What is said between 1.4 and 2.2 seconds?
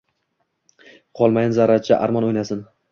zarracha